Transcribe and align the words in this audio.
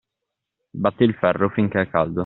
Batti 0.71 1.03
il 1.03 1.13
ferro 1.13 1.49
finché 1.49 1.81
è 1.81 1.87
caldo. 1.87 2.19